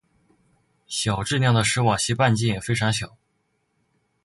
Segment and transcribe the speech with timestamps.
[0.87, 3.15] 小质量的史瓦西半径也非常小。